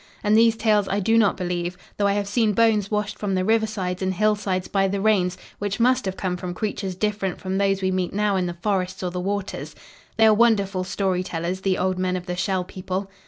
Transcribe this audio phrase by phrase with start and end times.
[0.23, 3.43] And these tales I do not believe, though I have seen bones washed from the
[3.45, 7.83] riversides and hillsides by the rains which must have come from creatures different from those
[7.83, 9.75] we meet now in the forests or the waters.
[10.17, 13.11] They are wonderful story tellers, the old men of the Shell People."